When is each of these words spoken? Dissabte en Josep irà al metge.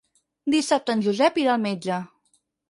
Dissabte 0.53 0.95
en 0.99 1.03
Josep 1.09 1.37
irà 1.43 1.53
al 1.57 1.63
metge. 1.67 2.01